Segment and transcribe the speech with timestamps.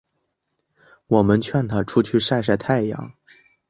[1.05, 3.13] 我们劝她出去晒晒太阳